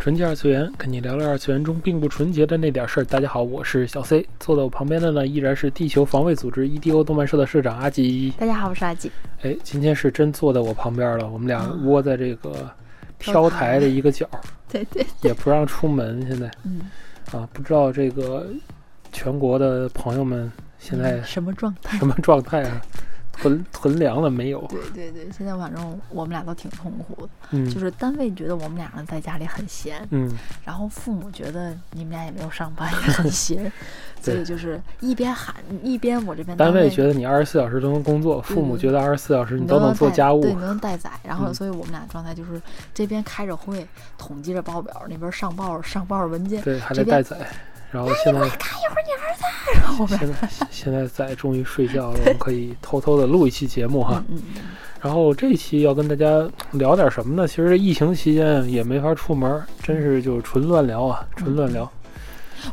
[0.00, 3.04] 纯洁二次元，跟你聊聊二次元中并不纯洁的那点事儿。
[3.04, 8.32] 大家好，我是小 C，坐在我旁边的呢依然是地球防卫组织 EDO 动漫社的社长阿吉。
[8.38, 9.12] 大家好，我是阿吉。
[9.42, 12.74] 哎，今天是真坐在我旁边了，我们俩窝在这个
[13.18, 14.26] 飘台的一个角，
[14.70, 16.26] 对对，也不让出门。
[16.26, 16.80] 现在，嗯，
[17.32, 18.46] 啊，不知道这个
[19.12, 21.98] 全国的朋友们现在什么状态？
[21.98, 22.80] 什么状态啊？
[23.40, 24.60] 囤囤粮了没有？
[24.68, 30.30] 对对对，现在反正我们俩都挺痛苦的，嗯，就是单位觉得我们俩人在家里很闲，嗯，
[30.64, 33.70] 然后父母觉得你们俩也没有上班，也很 闲，
[34.20, 41.10] 所以就是一边喊一边我这边单位觉得你二十四小时都能工作，父母觉得二十四小时你都能做家务，对，能带崽。
[41.24, 42.60] 然后，嗯所以我们俩状态就是
[42.94, 43.86] 这边开着会，
[44.18, 47.36] 统计着报表，那边上报上报文件，对，还得带崽。
[47.90, 54.22] 然后现在看一会儿你儿子，然后现在 现在仔终于睡觉了，我们可以偷偷的录一期节目哈。
[54.28, 54.62] 嗯嗯
[55.00, 57.48] 然后这一期要跟大家聊点什么呢？
[57.48, 61.90] 其实这疫情期间也没法出门，真是就是纯乱聊啊，纯乱聊。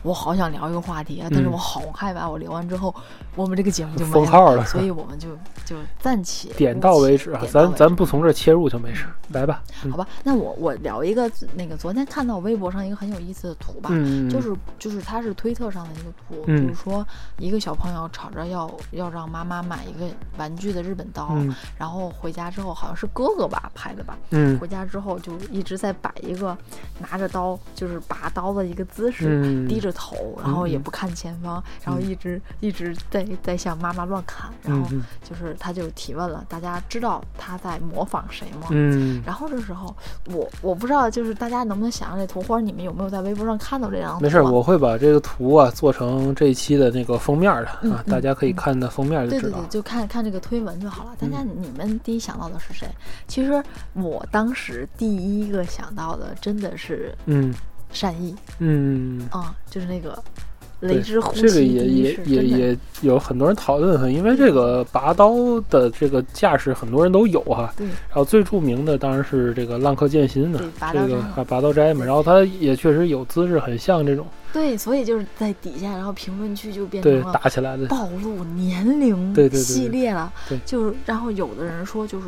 [0.03, 2.93] 我好想聊一个话题啊，但是嗯我好害怕，我聊完之后，
[3.37, 4.65] 我们这个节目就封号了。
[4.65, 5.29] 所以我们就
[5.63, 9.63] 就暂且点到为止啊，咱咱不从这切入就没事，来吧。
[9.85, 9.91] 嗯。
[9.91, 10.05] 好吧？
[10.23, 16.67] 那我我聊一个那个昨天看到微博上一个很有意思的图吧，嗯，就是就是它是推特上的一个图，嗯。
[16.67, 17.05] 就是说
[17.37, 21.53] 一个小朋友吵着要要让妈妈买一个玩具的日本刀，嗯。
[21.77, 24.57] 然后回家之后好像是哥哥吧拍的吧，嗯。
[24.59, 26.57] 回家之后就一直在摆一个
[26.99, 29.67] 拿着刀就是拔刀的一个姿势，嗯。
[29.67, 38.67] 低着头，然后也不看前方，然后一直一直在在向妈妈乱砍，然后嗯就是他就提问了，大家知道他在模仿谁吗？
[38.69, 44.21] 嗯然后这时候我我不知道，就是大家能不能想象这图，或者你们有没有在微博上看到这张？
[44.21, 49.69] 没事，我会把这个图啊做成这一期的那个封面的啊，大家可以看的封面就知道对对对，。
[49.69, 51.11] 就看看这个推文就好了。
[51.19, 52.87] 大嗯家你们第一想到的是谁？
[53.27, 53.63] 其实
[53.93, 57.53] 我当时第一个想到的真的是嗯
[57.91, 60.46] 善意嗯，啊、就是那个对
[60.81, 65.33] 雷之呼这个吸也也也也有很多人讨论哈，因为这个拔刀
[65.69, 67.73] 的这个架势很多人都有哈。
[67.75, 82.27] 对然后最著名的当然是这个浪客剑心呢对，拔这个拔刀斋嘛，然后他也确实有姿势很像这种对，所以就是在底下，然后评论区就变成对了打起来的，暴露年龄对对对对系列了，对就是然后有的人说就是。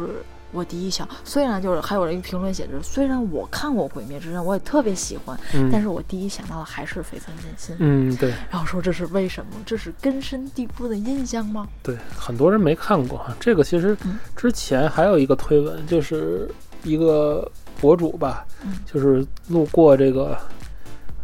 [0.52, 7.76] 我第一想，虽然就是还有人评论写着，虽然我看过《鬼灭之刃》，我也特别喜欢，嗯但是我第一想到的还是绯村剑心。
[7.80, 9.52] 嗯对然后说这是为什么？
[9.66, 11.68] 这是根深蒂固的印象吗？
[11.84, 13.36] 对，很多人没看过哈。
[13.40, 16.50] 这个其实嗯之前还有一个推文，就是
[16.84, 17.50] 一个
[17.80, 20.38] 博主吧，嗯就是路过这个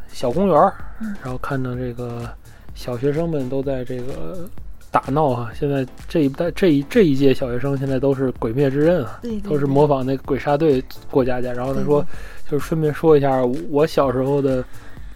[0.07, 0.73] 小公园
[1.21, 2.29] 然后看到这个
[2.73, 4.47] 小学生们都在这个
[4.95, 5.51] 打闹啊。
[5.53, 11.51] 现在这一代这一这一届小学生现在都是鬼灭之刃啊，对对都是模仿那个鬼杀队过家家。
[11.51, 12.05] 然后他对说，
[12.49, 14.63] 就是顺便说一下，我小时候的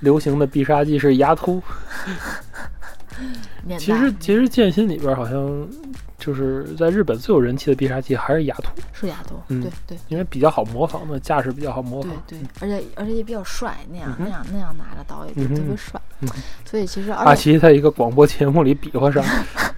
[0.02, 1.64] 流行的必杀技是牙突。
[3.78, 5.68] 其实其实剑心里边好像
[6.18, 12.12] 就是在日本最有人气的必杀技还是牙突，是牙突，嗯对对因为比较好模仿嘛，架势比较好模仿。
[12.26, 16.00] 对对，而且而且也比较帅，那样、嗯那样那样拿着刀也特别帅。
[16.22, 16.30] 嗯
[16.66, 19.24] 所以其实阿奇在一个广播节目里比划上，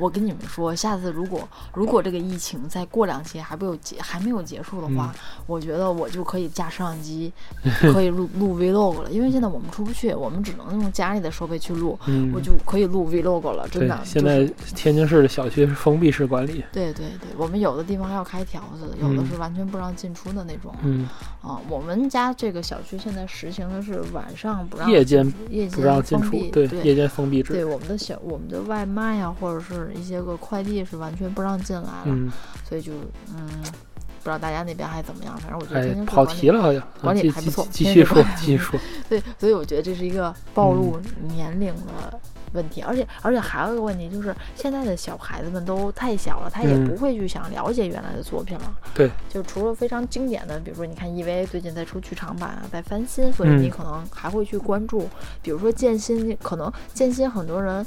[0.00, 7.32] 我跟你们说，下次如果如果这个疫情再过两期还没有结还没有结束的话，嗯我觉得我就可以架摄像机，
[7.92, 9.10] 可以录录 vlog 了。
[9.10, 13.68] 因为现在我们出不去，我们只能用家里的设备去录，嗯我，就可以录 vlog 了。
[13.68, 14.44] 真对的，，现在
[14.74, 16.64] 天津市的小区是封闭式管理。
[16.72, 20.74] 对对对，我们有的地方还要开条子，有的嗯是完全不让进出的那种。
[20.82, 21.08] 嗯，
[21.42, 27.64] 啊，我们家这个小区现在实行的是晚上不让夜间夜间不让进出对对夜间封闭对。
[27.64, 32.30] 我们的小我们的外卖呀、或者是一些个快递是完全不让进来了，嗯，
[32.68, 32.92] 所以就
[33.34, 36.82] 嗯，不知道大家那边还怎么样，反正我觉得跑题了好像。
[37.00, 38.78] 管理还不错继续说继续说。
[39.08, 42.20] 对，所以我觉得这是一个暴露嗯年龄的
[42.52, 48.74] 问题，而且而且还有一个问题就是现在的小孩子们都太小了，他也嗯不会去想了解原来的作品了。
[48.94, 55.08] 对，就除了非常经典的，比如说你看 EVA 最近在出剧场版啊，在翻新，所以嗯你可能还会去关注，
[55.42, 57.86] 比如说剑心，可能剑心很多人。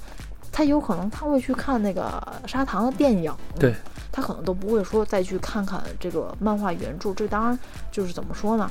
[0.54, 3.74] 他有可能他会去看那个砂糖的电影，对，
[4.12, 7.12] 他可能都不会说再去看看这个漫画原著。
[7.14, 7.60] 这当然
[7.92, 8.70] 就是怎么说呢？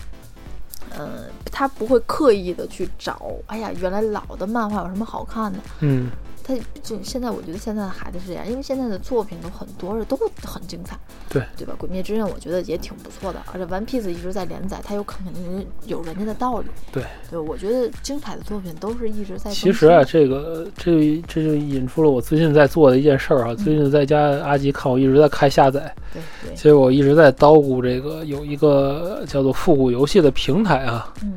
[0.96, 5.58] 嗯，他不会刻意的去找，哎呀，原来老的漫画有什么好看的？
[5.80, 6.08] 嗯，
[6.44, 10.98] 他就现在，我觉得现在的孩子是这样，因为现在的作品都很多，都很精彩，
[11.28, 11.72] 对对吧？
[11.76, 16.66] 《鬼灭之刃》我觉得也挺不错的，而且《One Piece》一直在连载，它有肯定有人家的道理。
[16.92, 19.50] 对对，我觉得精彩的作品都是一直在。
[19.50, 23.54] 其实啊，这个这这就引出了我最近在做的一件事儿啊。
[23.54, 31.34] 最近在家阿吉看我一直在开下载，对实我一直在叨咕这个有一个叫做复古游戏的平台啊，嗯，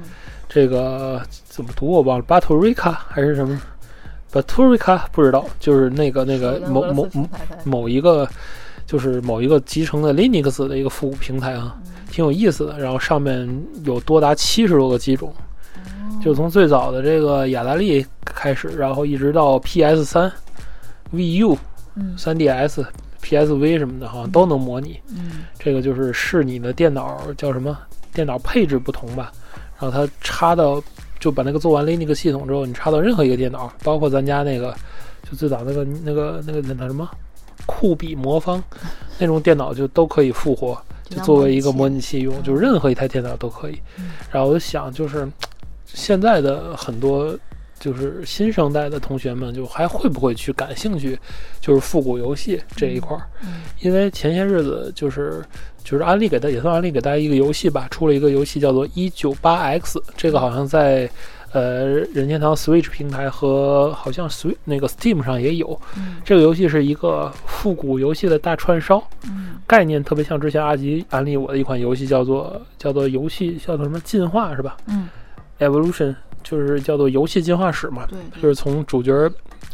[0.50, 3.62] 这个怎么读我忘了 t t l Rica 还是什么
[4.36, 7.30] ？b a t u r i c a 不知道，就是那个那个某某某
[7.64, 8.28] 某一个，
[8.86, 11.74] 就是某一个集成的 Linux 的一个复古平台啊，
[12.12, 12.78] 挺有意思的。
[12.78, 13.48] 然后上面
[13.86, 15.34] 有多达七十多个机种，
[16.22, 20.30] 就从最早的这个雅达利开始，然后一直到 PS 三、
[21.14, 21.58] VU、
[22.18, 22.84] 三 DS、
[23.24, 25.00] PSV 什么的，好像都能模拟。
[25.58, 27.78] 这个就是视你的电脑叫什么
[28.14, 29.32] 电脑配置不同吧，
[29.80, 30.84] 然后它插到。
[31.26, 34.72] 就把那个做完 Linux 系统之后，你插到任何一个电脑，包括咱家那个，
[35.28, 37.10] 就最早那个那个那个那什么？
[37.66, 38.64] 酷比魔方
[39.18, 40.80] 那种电脑，就都可以复活，
[41.10, 43.80] 就作为一个模拟器用，就任何一台电脑都可以。
[44.32, 45.28] 然后我就想，就是
[45.88, 47.36] 现在的很多
[47.80, 51.18] 就是新生代的同学们，就还会不会去感兴趣，
[51.60, 53.24] 就是复古游戏这一块儿？
[53.82, 55.44] 因为前些日子就是。
[55.86, 61.08] 就是安利给大也算安利给大家一个游戏吧，出了一个游戏叫做一九八 X，这个好像在
[61.52, 65.80] 呃任天堂 Switch 平台和好像 Switch 那个 Steam 上也有。
[66.24, 69.08] 这个游戏是一个复古游戏的大串烧，
[69.68, 74.76] 概念特别像之前阿吉安利我的一款游戏，叫做叫做游戏叫做什么进化是吧？
[74.88, 75.08] 嗯
[75.60, 78.08] ，Evolution 就是叫做游戏进化史嘛，
[78.42, 79.30] 就是从主角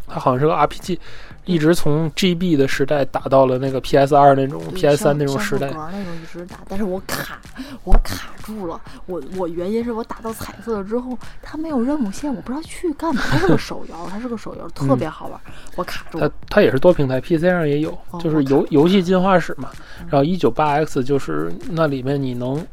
[0.07, 0.97] 他好像是个 RPG。
[1.45, 7.39] 一直从 GB 的时代打到了那个 PS 二那种 PS 三那种时代，那种一直打，但是我卡，
[7.83, 8.79] 我卡住了。
[9.07, 13.23] 我我原因是我打到彩色了之后，它没有任务线，我不知道去干嘛。
[13.27, 15.41] 它是个手游， 它是个手游，特别好玩。
[15.75, 16.29] 我卡住了。
[16.29, 19.69] 它它也是多平台，PC 上也有，就是游游戏进化史嘛。
[20.07, 22.65] 然后一九八 X 就是那里面你能。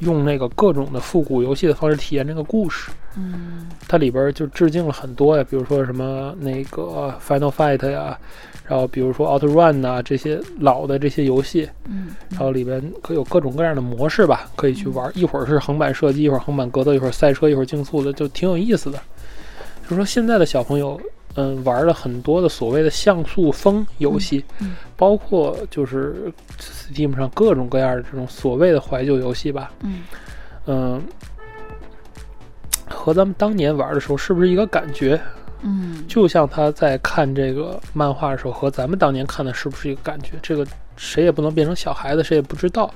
[0.00, 8.18] 用那个各种的复古游戏的方式体验这个故事，嗯，它里边就致敬了很多呀，比如说什么那个 Final Fight 呀，
[8.66, 18.98] 然后比如说 Auto Run 呐这些老的这些游戏，嗯，然后里边可有各种各样的模式吧，可以去玩，一会儿是横版射击，一会儿横版格斗，一会儿赛车，一会儿竞速的，就挺有意思的。
[19.84, 21.00] 就是说现在的小朋友。
[21.36, 24.44] 嗯，玩了很多的所谓的像素风游戏，
[24.96, 29.72] 包括就是 Steam 上各种各样的这种所谓的怀旧游戏吧。
[29.80, 30.02] 嗯，
[30.66, 31.02] 嗯，
[32.94, 35.20] 和咱们当年玩的时候是不是一个感觉？
[35.62, 40.32] 嗯，就像他在看这个漫画的时候，和咱们当年看的是不是一个感觉？
[40.42, 42.92] 这个谁也不能变成小孩子，谁也不知道。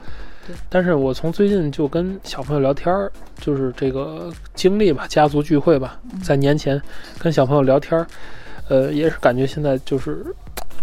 [0.68, 3.10] 但是我从最近就跟小朋友聊天儿，
[3.40, 6.80] 就是这个经历吧，家族聚会吧，在年前
[7.18, 8.06] 跟小朋友聊天儿，
[8.68, 10.24] 呃，也是感觉现在就是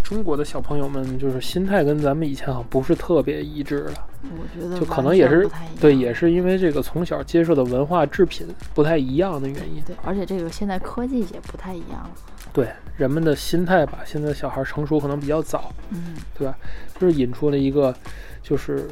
[0.03, 3.94] 中国的小朋友们就是心态跟咱们以前好像不是特别一致了。
[4.38, 5.50] 我觉得就可能也是
[5.80, 9.81] 对，也是因为这个从小接受的文化制品不太一样的原因。
[9.86, 12.12] 对，而且这个现在科技也不太一样了。
[12.54, 16.57] 对，人们的心态吧，现在小孩成熟可能比较早，嗯，对吧？
[17.00, 17.95] 就是引出了一个
[18.42, 18.88] 就是。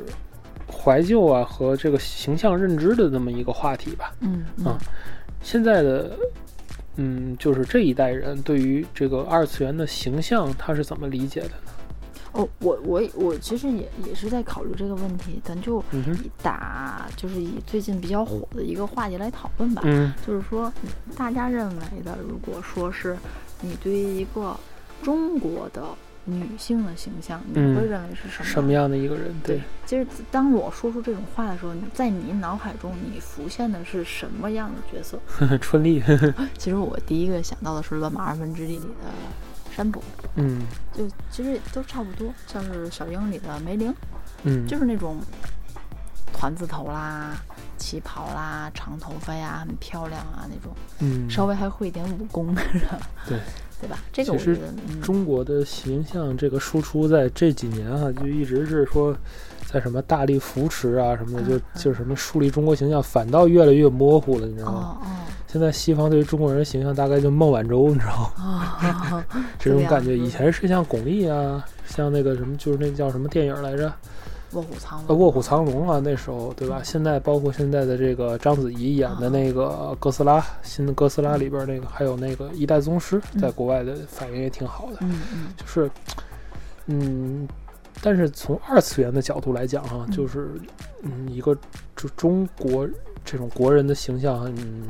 [0.75, 4.75] 怀旧啊和这个形象认知的这么一个话题吧，嗯啊，
[5.41, 6.17] 现在的
[6.95, 11.62] 嗯，就是这一代人对于这个二次元的形象，他是怎么理解的呢？
[12.33, 20.71] 哦，我我我其实也也是在考虑这个问题，咱就以打就是以最近比较火的一个话题来讨论吧，嗯，就是说
[21.15, 23.17] 大家认为的，如果说是
[23.61, 24.55] 你对于一个
[25.01, 25.83] 中国的。
[26.25, 29.35] 女性的形象，你会认为是什么什么样的一个人？
[29.43, 35.19] 对，其实当我说出这种话的时候，在你脑海中你浮现的是什么样的角色？
[35.59, 36.01] 春丽。
[36.57, 39.11] 其实我第一个想到的是《乱马二分之一》里的
[39.75, 40.01] 山伯。
[40.35, 40.61] 嗯，
[40.93, 43.93] 就其实都差不多，像是小樱里的梅玲。
[44.43, 45.17] 嗯，就是那种
[46.31, 47.35] 团字头啦、
[47.77, 50.73] 旗袍啦、长头发呀，很漂亮啊那种。
[50.99, 52.83] 嗯，稍微还会一点武功的人。
[53.27, 53.39] 对。
[53.81, 53.99] 对吧？
[54.13, 54.57] 这个其实
[55.01, 59.13] 中国的形象这个输出在这几年哈，就一直是说，
[59.65, 65.01] 在什么大力扶持啊什么的，就就是什么树立中国形象，反倒越来越模糊了，你知道吗？
[65.53, 69.23] 现在西方对于中国人形象大概就孟晚舟，你知道吗？
[69.59, 73.93] 这种感觉，以前是像巩俐啊，像那个什么，就是那叫什么电影来着？
[74.53, 76.81] 卧虎藏龙，呃，卧虎藏龙啊，那时候对吧？
[76.83, 84.97] 现在包括现在的这个章子怡演的那个哥斯拉，新的哥斯拉里边那个，还有那个一代宗师，在国外的反应也挺好的。
[85.01, 85.91] 嗯嗯，就是，
[86.87, 87.47] 嗯，
[88.01, 90.49] 但是从二次元的角度来讲哈、就是，
[91.03, 91.55] 嗯，一个
[91.95, 92.89] 就中国
[93.23, 94.87] 这种国人的形象，嗯，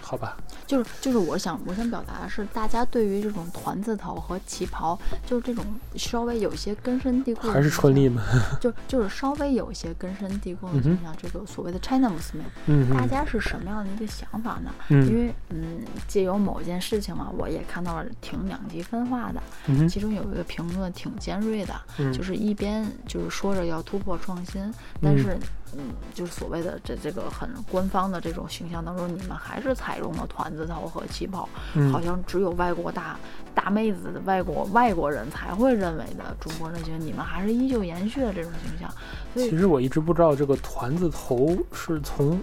[0.00, 5.64] 好吧，就是就是我想我想表达的是，大家对于这种团字头和旗袍，就是这种
[5.96, 8.24] 稍微有一些根深蒂固的还是形春丽象们，
[8.60, 10.82] 就就是稍微有一些根深蒂固的嗯哼。
[10.82, 14.70] 形象，这个所谓的 China Muslim，嗯嗯大家是什么样的一个想法呢？
[14.88, 19.42] 因嗯为嗯，借由某件事情嘛，我也看到了挺两极分化的。
[19.66, 22.12] 嗯其中有一个评论挺尖锐的，嗯。
[22.12, 25.38] 就是一边就是说着要突破创新，但是
[25.76, 33.18] 嗯，就是所谓的这这个很官方的这种形象当中，你们还是采用了团子头和旗袍，嗯好像只有外国大
[33.54, 38.90] 大妹子的外国外国人才会认为的中国人的形，你们还是依旧延续了这种形象，
[39.34, 42.38] 所以其实我一直不知道这个团子头是从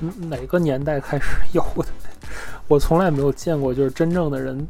[0.00, 1.88] 嗯哪个年代开始有的，
[2.68, 4.66] 我从来没有见过，就是真正的人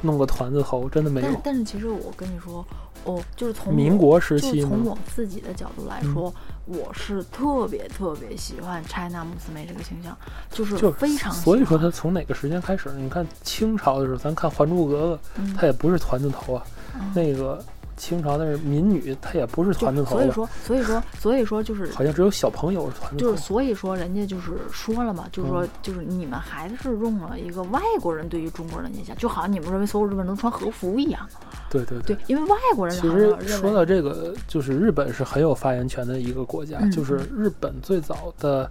[0.00, 1.26] 弄个团子头，真的没有。
[1.26, 2.66] 但是但是其实我跟你说，
[3.04, 4.84] 哦，就是从民国时期从？
[4.84, 10.16] 我自己的角度来嗯说，我是特别特别喜欢 China 穆斯梅这个形象，
[10.50, 11.44] 就是非常喜欢。
[11.44, 12.90] 所以说他从哪个时间开始？
[12.96, 16.64] 你看清朝的时候，咱看《还珠格格》，嗯他也不是团子头啊。
[16.94, 17.62] 嗯那个
[18.02, 23.30] 清朝那是民女，她也不是团子头的，就所以说，所以说，所以说就是好像只有小朋友是团子头。
[23.30, 31.24] 就是，所以说人家就是说了嘛，就是说嗯就是你们还是用了一个外国人对于中国人的印象，就好像你们认为所有日本人都穿和服一样。
[31.70, 36.78] 对对对，因为外国人其实说到这个，就是日本是很有发言权的一个国家。
[36.80, 38.68] 嗯就是日本最早的，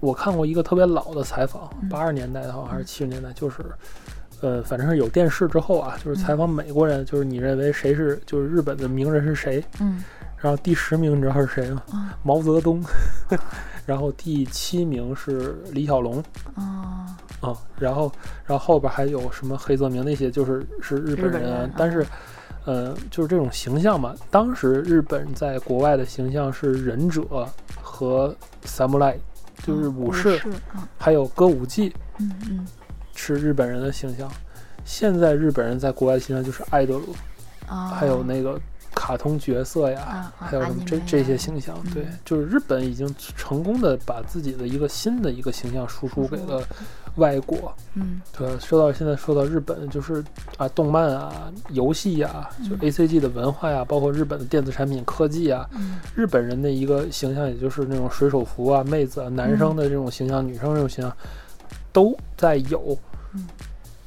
[0.00, 3.64] 我看过一个特别老的采访，嗯八十年代的好像还是七十年代，就是，
[4.40, 9.64] 呃，反正是有电视之后啊，就是采访美国人，就是你认为谁是就是日本的名人是谁？
[9.80, 10.02] 嗯
[10.40, 11.82] 然后第十名你知道是谁吗？
[11.92, 12.80] 嗯毛泽东。
[13.84, 16.22] 然后第七名是李小龙。
[16.54, 18.12] 啊啊、然后，
[18.46, 22.06] 然后后边还有什么黑泽明那些，就是是日本人，日本人但是啊，
[22.66, 24.14] 呃，就是这种形象嘛。
[24.30, 27.22] 当时日本在国外的形象是忍者
[27.80, 29.14] 和 samurai，
[29.64, 30.40] 就是嗯武士，
[30.74, 32.66] 嗯还有歌舞伎嗯嗯
[33.18, 34.30] 是日本人的形象。
[34.84, 37.14] 现在日本人在国外的形象就是爱德鲁，
[37.66, 38.58] 啊，还有那个
[38.94, 41.76] 卡通角色呀，还有什么这这些形象。
[41.92, 46.62] 对嗯，就是日本已经成功的把自己的一个新的一个形象输出给了
[47.16, 47.70] 外国。
[47.94, 50.24] 嗯对，说到现在，说到日本，就是
[50.56, 61.14] 啊，动漫啊，游戏呀、就嗯 A C G 的文化呀、包括日本的电子产品、科技啊，嗯日本人的一个形象，也就是那种水手服啊、妹子啊、男生的这种形象、女生这种形象，
[61.92, 62.96] 都在有。
[63.34, 63.46] 嗯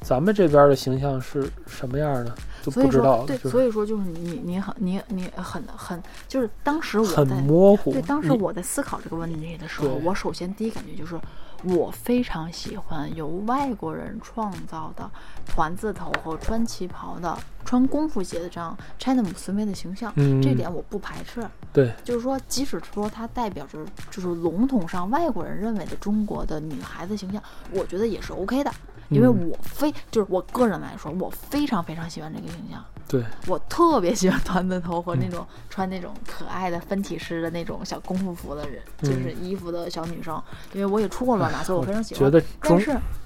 [0.04, 2.34] 咱们这边的形象是什么样呢？
[2.60, 7.92] 就不知道了，对，所以说就是你你很你你很很就是当时我很在模糊。
[7.92, 11.16] 对，当时我在思考这个问题的时候，我首先第一感觉就是，
[11.64, 15.08] 我非常喜欢由外国人创造的
[15.46, 21.46] 团字头和穿旗袍的、穿功夫鞋的这样 China 姆斯妹的形象，嗯这点我不排斥。
[21.72, 23.78] 对就是说，即使说它代表着
[24.10, 28.70] 就是笼统上外国人认为的中国的女孩子形象，我觉得也是 OK 的，
[29.08, 32.84] 因为嗯我非就是我个人来说，我非常非常喜欢这个形象。
[33.08, 40.42] 对，我特别喜欢团子头和那嗯种穿那种可爱的分体式的那种小功夫服的人，就是衣服的小女生。
[40.72, 42.22] 因为我也出过乱码，所以我非常喜欢。
[42.22, 42.80] 嗯觉得中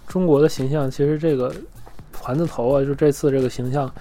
[0.08, 1.54] 中国的形象，其实这个
[2.12, 3.92] 团子头啊，就这次这个形象，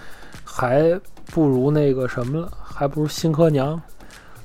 [0.44, 3.80] 还不如那个什么了，还不如新科娘，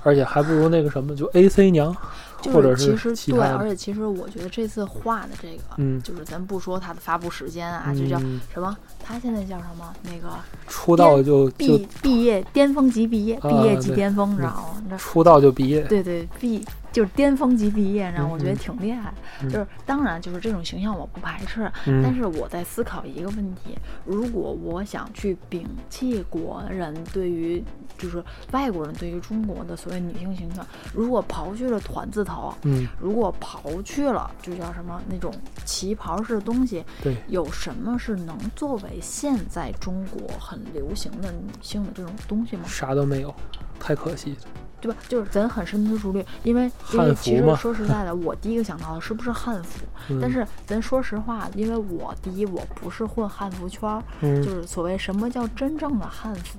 [0.03, 1.95] 而且还不如那个什么，就 A C 娘，
[2.43, 8.77] 就或者其实对，而且其实我觉得这次画的这个，嗯就是咱不说它的发布时间啊，就叫嗯，什么？
[9.11, 9.93] 他现在叫什么？
[10.05, 10.35] 那个
[10.69, 14.97] 出道就就毕毕业巅峰级毕业，啊毕业即巅峰，你知道吗？
[14.97, 19.13] 出道就毕业，对对，毕就是巅峰级毕业，然后我觉得嗯挺厉害。
[19.43, 27.63] 嗯就是当然，就是这种形象我不排斥，嗯但是我在思考一个问题：如果我想去摒弃国人对于
[27.97, 35.33] 就是外国人对于中国的所谓女性形象，如果刨去了团字头，嗯，如果刨去了就叫什么那种
[35.65, 42.65] 旗袍式的东西，对，有什么是能作为现在中国很流行的女性的这种东西吗？
[42.67, 43.35] 啥都没有，
[43.79, 44.37] 太可惜了。
[44.81, 44.97] 对吧？
[45.09, 49.85] 就是咱很深思熟虑，因为因为其实说实在的， 我第一个想到的是不是汉服？
[50.09, 56.59] 嗯但是咱说实话，因为我第一我不是混汉服圈儿，嗯就是所谓什么叫真正的汉服，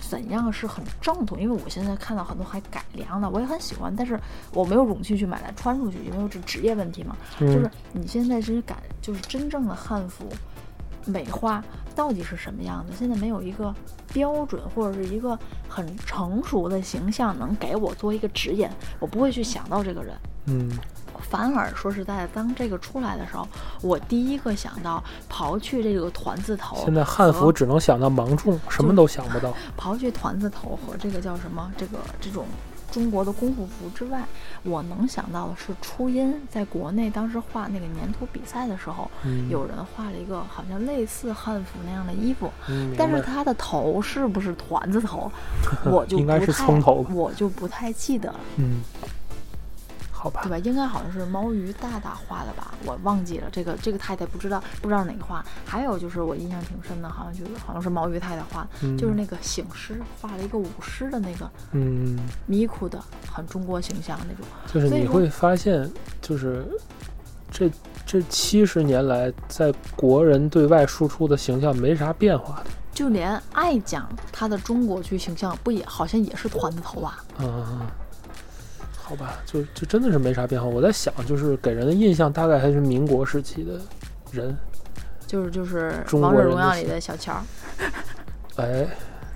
[0.00, 1.38] 怎样是很正统？
[1.40, 4.18] 因为我现在看到很多还改良的，我也很喜欢，但是
[4.54, 7.16] 我没有勇气去买来穿出去，因为这职业问题嘛。
[7.40, 10.24] 就是嗯你现在是改，就是真正的汉服。
[11.06, 11.62] 美化
[11.94, 12.92] 到底是什么样的？
[12.98, 13.74] 现在没有一个
[14.12, 18.68] 标准或者是一个很成熟的形象能给我做一个指引，
[18.98, 20.14] 我不会去想到这个人。
[20.46, 20.70] 嗯，
[21.20, 23.46] 反而说实在的，当这个出来的时候，
[23.80, 29.54] 我第一个想到，刨去这个团字头，现在汉服只能想到芒种，什么都想不到。
[29.78, 32.44] 刨去团字头和这个叫什么，这个这种。
[32.92, 34.22] 中国的功夫服之外，
[34.62, 39.10] 我能想到的是初音在国内当时画那个粘土比赛的时候，
[39.48, 42.52] 有人画了一个好像类似汉服那样的衣服，
[42.96, 45.32] 但是他的头是不是团子头，
[45.86, 48.40] 我就 应该是葱头，我就不太记得了。
[48.56, 48.82] 嗯。
[50.22, 50.56] 好吧，对吧？
[50.58, 53.48] 应该好像是毛鱼大大画的吧，我忘记了。
[53.50, 55.44] 这个这个太太不知道不知道哪个画。
[55.66, 58.64] 还有就是我印象挺深的，好像就是好像是毛鱼太太画，
[58.96, 64.46] 就是那个醒狮画了一个舞狮的那个，嗯，迷糊的很中国形象那种。
[64.72, 66.64] 就是你会发现，就是
[67.50, 67.68] 这
[68.06, 77.24] 这七十年来，在国人对外输出的形象没啥变化的，就连爱讲他的中国剧形象，不也好像也是团子头啊？
[77.40, 77.80] 嗯。
[79.12, 80.66] 好吧，就就真的是没啥变化。
[80.66, 83.78] 我在想，就是给人的印象大概还是民国时期的
[84.30, 84.56] 人，
[85.26, 87.34] 就是就是《王者荣耀》里的小乔，
[88.56, 88.88] 哎，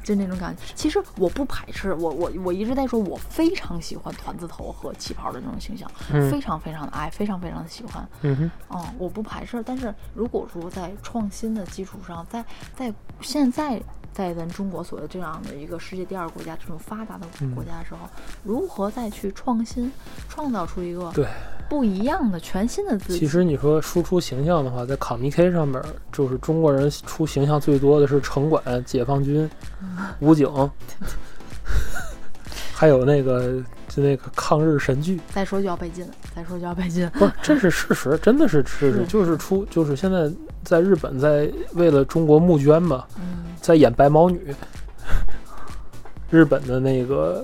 [0.03, 0.63] 就那种感觉。
[0.75, 5.87] 其实我不排斥，我我我一直在说，我非常喜欢团子头和旗袍的这种形象，
[6.31, 8.09] 非常非常的爱，非常非常的喜欢。
[8.23, 9.63] 嗯哼，哦，我不排斥。
[9.63, 12.43] 但是如果说在创新的基础上，在
[12.75, 12.91] 在
[13.21, 13.79] 现在。
[14.17, 18.09] 在咱中国所谓这样的一个世界第二国家这种发达的国家的时候，
[18.43, 19.93] 如何再去创新，
[20.27, 21.27] 创造出一个对
[21.69, 23.19] 不一样的全新的自己？
[23.19, 29.49] 其实你说输出形象的话，在卡米 K 上面，就是中国人出形象最多的是城管、解放军、
[30.21, 30.49] 武警，
[32.79, 33.55] 还有那个
[33.89, 35.19] 就那个抗日神剧。
[35.33, 37.09] 再说就要被禁了，再说就要被禁。
[37.15, 40.31] 不是，这是事实， 真的是事实，就是出就是现在
[40.63, 43.07] 在日本在为了中国募捐嘛。
[43.63, 44.55] 在演白毛女，
[46.31, 47.43] 日本的那个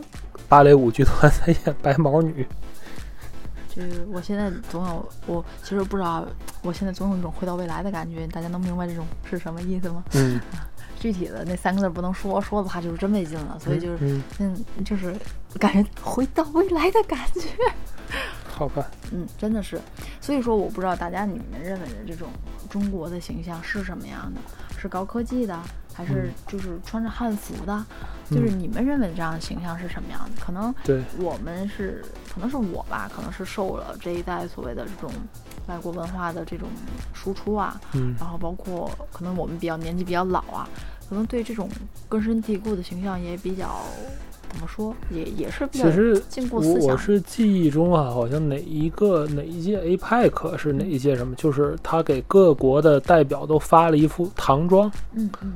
[0.48, 2.46] 芭蕾舞剧团在演白毛女。
[3.74, 6.24] 就我现在总有我其实不知道，
[6.62, 8.26] 我现在总有一种回到未来的感觉。
[8.26, 10.04] 大家能明白这种是什么意思吗？
[10.12, 10.38] 嗯。
[11.02, 13.58] 具体的那三个字不能说，说的话就是真没劲了。
[13.58, 15.12] 所以就是嗯，就是
[15.58, 17.48] 感觉回到未来的感觉。
[18.46, 18.88] 好吧。
[19.10, 19.80] 嗯，真的是。
[20.20, 22.28] 所以说，我不知道大家你们认为的这种
[22.70, 24.40] 中国的形象是什么样的？
[24.78, 25.58] 是高科技的？
[25.94, 27.84] 还是就是穿着汉服的，
[28.30, 30.40] 就是你们认为的这样的形象是什么样的？
[30.40, 35.12] 可能对我们是，可能是我吧，可能是受了这一代所谓的这种
[35.66, 36.66] 外国文化的这种
[37.12, 40.66] 输出啊，嗯，然后包括可能我们比较年纪比较老啊，
[41.12, 41.68] 可能对这种
[42.08, 43.82] 根深蒂固的形象也比较
[44.48, 45.84] 怎么说，也也是比较
[46.26, 46.90] 进步思想。
[46.90, 55.52] 我是记忆中啊，好像哪一个哪一届 APEC 是哪一届什么，就是他给各国的代表都发了一副唐装，嗯嗯。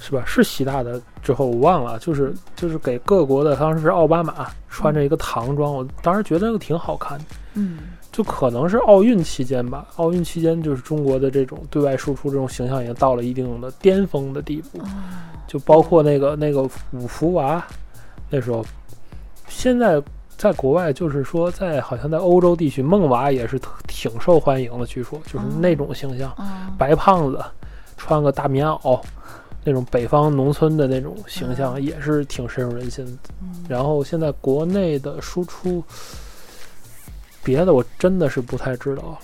[0.00, 0.24] 是吧？
[0.26, 7.24] 是习大的之后我忘了，就是就是给各国的，当时是奥巴马穿着一个唐装，我当时觉得那个挺好看的。
[7.54, 7.78] 嗯，
[8.18, 14.80] 就可能是奥运期间吧，奥运期间就是中国的这种对外输出这种形象已经到了一定的巅峰的地步，
[15.46, 17.64] 就包括那个那个五福娃，
[18.28, 18.66] 那时候，
[19.46, 20.02] 现在
[20.36, 26.34] 在国外就是说在好像在欧洲地区，梦娃也是挺受欢迎的，据说就是那种形象，
[26.76, 27.40] 白胖子
[27.96, 29.00] 穿个大棉袄。
[29.64, 33.12] 那种北方农村的那种形象也是挺深入人心的。
[33.68, 35.84] 然后现在国内的输出，
[37.42, 39.18] 别的我真的是不太知道，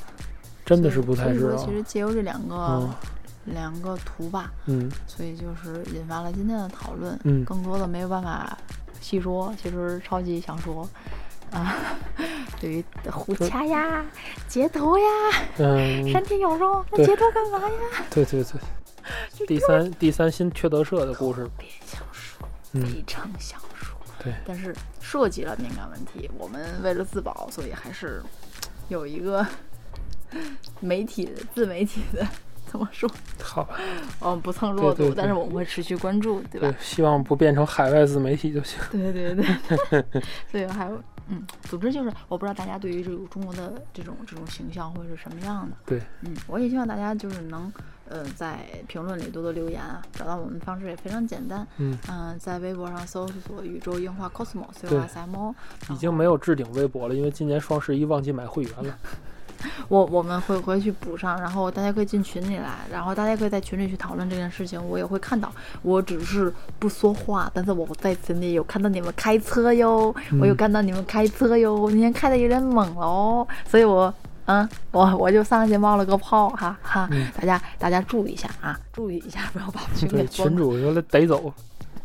[0.64, 1.57] 真的是不太知道。
[1.57, 2.88] 其实借由这两个
[3.44, 7.18] 两个图吧，嗯，所以就是引发了今天的讨论。
[7.24, 8.57] 嗯，更多的没有办法
[9.00, 10.88] 细说，其实超级想说
[11.53, 11.74] 啊，
[12.61, 14.05] 对于互掐呀、
[14.48, 15.05] 截图呀，
[15.59, 18.05] 嗯，山田有肉，那截图干嘛呀？
[18.11, 18.53] 对对对。
[19.46, 23.93] 第三第三新缺德社的故事，别想说，非常想说。
[24.24, 28.22] 对，但是涉及了敏感问题，我们为了自保，所以还是
[28.88, 29.46] 有一个
[30.80, 32.26] 媒体自媒体的
[32.66, 33.08] 怎么说？
[33.40, 33.78] 好吧，
[34.20, 36.74] 嗯，不蹭热度，但是我们会持续关注，对吧？
[36.80, 38.80] 希望不变成海外自媒体就行。
[38.90, 40.04] 对对对，
[40.50, 41.00] 所以还有。
[41.26, 45.74] 嗯，总之就是，我不知道大家对于这个中国的这种这种形象会是什么样的。
[45.87, 47.72] 对，嗯，我也希望大家就是能，
[48.08, 51.66] 呃，在评论里多多留言啊，找到我们的方式也非常简单。
[51.78, 54.74] 嗯嗯，在微博上搜索“宇宙樱花 cosmos”，
[55.90, 58.94] 已经没有置顶微博了，因为今年双十一忘记买会员了。
[59.88, 65.50] 我我们会回去补上，然后大家可以进群里来，然后大家可以在群里去讨论这件事情，我也会看到。
[65.80, 74.12] 我只是不说话，但是我在群里有看到你们开车哟，我有看到你们开车哟，今天开的有点猛哦，所以我
[74.46, 81.52] 嗯，我我就上去冒了个泡，哈哈，大家大家注意一下啊，注意一下， 不要把群给群主说来逮走。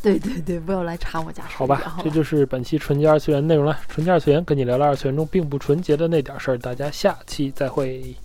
[0.01, 1.43] 对对对，不要来查我家。
[1.43, 3.77] 好吧，这就是本期纯洁二次元内容了。
[3.89, 8.15] 纯洁二次元跟你聊聊二次元中并不纯洁的那点事儿，大家下期再会。